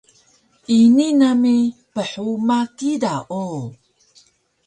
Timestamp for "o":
3.41-3.43